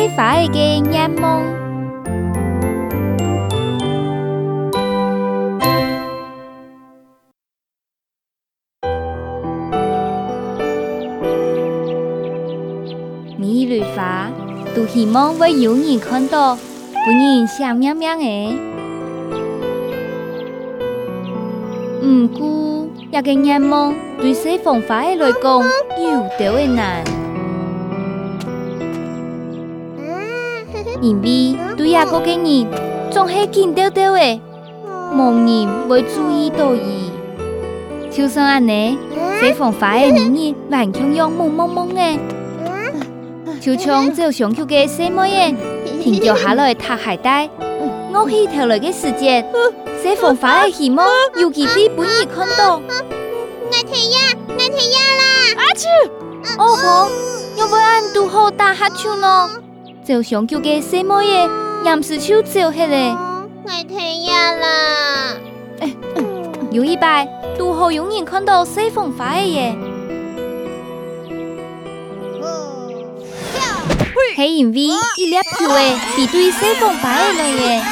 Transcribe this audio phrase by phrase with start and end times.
[0.00, 0.48] 碎花的
[0.90, 1.42] 眼梦。
[13.36, 14.30] 美丽花，
[14.74, 18.58] 都希望会有人看到，不然想喵喵的。
[22.02, 25.62] 唔过，一个眼梦对西凤花的来讲
[26.02, 27.04] 有点为难，
[31.00, 32.66] 因为对阿哥嘅人
[33.10, 34.40] 总系见到到的，
[35.12, 37.10] 无人会注意到伊。
[38.10, 38.98] 就算安尼，
[39.40, 42.18] 西凤花的女人还像样懵懵懵的，
[43.60, 45.56] 就像走上去嘅小妹耶，
[46.02, 47.48] 停脚下来踏鞋带，
[48.12, 49.46] 我起头来嘅时间。
[50.02, 52.76] 西凤花的希望有机会俾你看到。
[52.76, 55.22] 我睇呀，我睇呀啦！
[55.56, 55.88] 阿秋，
[56.58, 57.10] 哦吼，
[57.56, 59.48] 要不然拄好打哈秋呢？
[60.10, 61.48] 就上叫嘅小妹耶，
[61.84, 63.14] 也是手走起嘞。
[63.62, 65.36] 我睇呀啦！
[66.72, 67.24] 有一摆
[67.56, 69.72] 拄好有人看到西凤花的耶。
[74.34, 74.80] 系因为
[75.16, 77.80] 伊粒球诶，比对西凤花的来耶。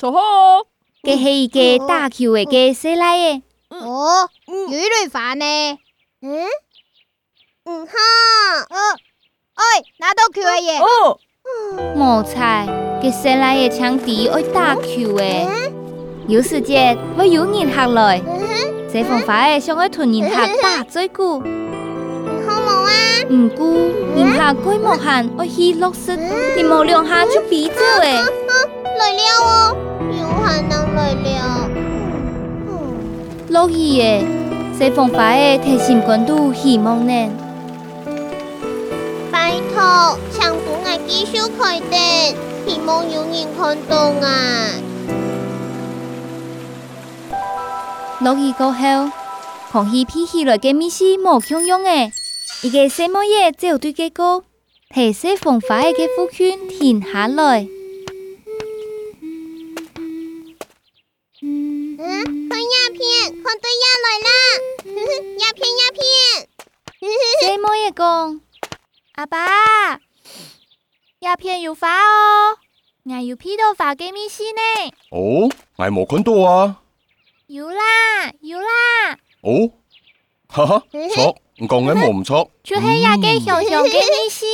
[0.00, 0.18] 错好。
[1.02, 3.42] 这是一个打球的个谁来的？
[3.98, 5.44] 哦，有一类花呢。
[6.22, 6.46] 嗯？
[7.64, 7.92] 嗯哈。
[8.70, 8.78] 哦，
[9.54, 10.78] 哎，拿到球了耶。
[10.78, 11.18] 哦。
[11.96, 12.68] 莫猜，
[13.02, 15.24] 给谁来的枪弟爱打球的。
[16.28, 18.22] 有时间会有人下来，
[18.92, 21.40] 西凤花诶想爱同人下打最鼓。
[22.46, 22.92] 好冇啊？
[23.30, 23.66] 唔过，
[24.14, 28.22] 人下鬼莫喊，我去落实，你冇两下就闭嘴诶。
[28.98, 29.76] 来了哦，
[30.12, 31.68] 有可能来了。
[33.58, 34.24] 落雨诶，
[34.78, 37.12] 西凤花的提心肝都希望呢。
[39.32, 41.98] 拜托，唱歌我继续开灯，
[42.68, 44.70] 希望有人看到啊。
[48.20, 49.10] 落雨过后，
[49.72, 52.12] 空气飘起来嘅米丝冇汹涌诶。
[52.62, 54.44] 一个什么嘢就对结果，
[54.94, 57.66] 提西凤花嘅副圈停下来。
[61.40, 63.56] 嗯，看鸦片，看
[64.08, 64.30] 来啦！
[65.38, 66.00] 鸦片鸦片，
[67.42, 68.40] 什么嘢讲？
[69.16, 70.00] 阿爸，
[71.20, 72.56] 鸦片有花哦，
[73.04, 74.60] 我有批到花嘅米西呢。
[75.10, 76.80] 哦，我冇看到啊。
[77.48, 79.18] 有啦，有啦。
[79.42, 79.70] 哦，
[80.48, 80.82] 哈哈，
[81.14, 81.36] 错。
[81.58, 84.46] 讲嘅冇唔错，就系呀嘅小小嘅意思。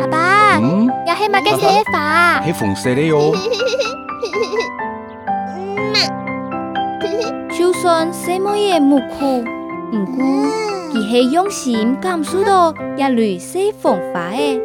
[0.00, 2.42] 阿爸，又系乜嘅写法？
[2.44, 3.32] 系红色的哟。
[7.80, 9.44] 算什么也没哭，
[9.92, 10.24] 不过，
[10.92, 14.60] 佢系用心感受到一缕西风花嘅。